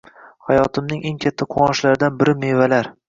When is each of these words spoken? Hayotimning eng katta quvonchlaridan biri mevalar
Hayotimning 0.45 1.03
eng 1.09 1.19
katta 1.25 1.49
quvonchlaridan 1.53 2.17
biri 2.23 2.37
mevalar 2.47 2.91